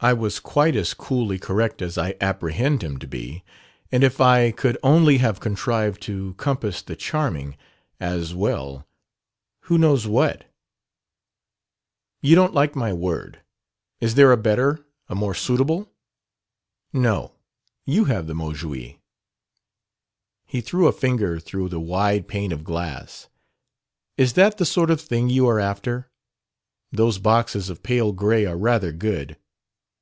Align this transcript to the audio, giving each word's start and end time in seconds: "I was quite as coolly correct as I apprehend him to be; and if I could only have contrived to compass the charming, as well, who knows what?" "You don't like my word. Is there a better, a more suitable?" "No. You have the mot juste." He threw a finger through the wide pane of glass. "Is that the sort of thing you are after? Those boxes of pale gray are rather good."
"I 0.00 0.12
was 0.12 0.40
quite 0.40 0.74
as 0.74 0.92
coolly 0.92 1.38
correct 1.38 1.80
as 1.80 1.96
I 1.96 2.16
apprehend 2.20 2.82
him 2.82 2.98
to 2.98 3.06
be; 3.06 3.44
and 3.92 4.02
if 4.02 4.20
I 4.20 4.50
could 4.50 4.76
only 4.82 5.18
have 5.18 5.38
contrived 5.38 6.02
to 6.02 6.34
compass 6.34 6.82
the 6.82 6.96
charming, 6.96 7.56
as 8.00 8.34
well, 8.34 8.88
who 9.60 9.78
knows 9.78 10.04
what?" 10.08 10.50
"You 12.22 12.34
don't 12.34 12.52
like 12.52 12.74
my 12.74 12.92
word. 12.92 13.42
Is 14.00 14.16
there 14.16 14.32
a 14.32 14.36
better, 14.36 14.84
a 15.08 15.14
more 15.14 15.32
suitable?" 15.32 15.92
"No. 16.92 17.36
You 17.86 18.06
have 18.06 18.26
the 18.26 18.34
mot 18.34 18.56
juste." 18.56 18.96
He 20.44 20.60
threw 20.60 20.88
a 20.88 20.92
finger 20.92 21.38
through 21.38 21.68
the 21.68 21.80
wide 21.80 22.26
pane 22.26 22.50
of 22.50 22.64
glass. 22.64 23.28
"Is 24.16 24.32
that 24.32 24.58
the 24.58 24.66
sort 24.66 24.90
of 24.90 25.00
thing 25.00 25.30
you 25.30 25.46
are 25.46 25.60
after? 25.60 26.10
Those 26.90 27.18
boxes 27.20 27.70
of 27.70 27.84
pale 27.84 28.10
gray 28.10 28.44
are 28.44 28.58
rather 28.58 28.90
good." 28.90 29.36